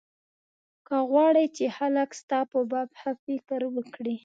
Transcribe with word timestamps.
که 0.87 0.95
غواړې 1.09 1.45
چې 1.55 1.65
خلک 1.77 2.09
ستا 2.21 2.39
په 2.51 2.59
باب 2.71 2.89
ښه 2.99 3.11
فکر 3.25 3.61
وکړي. 3.75 4.15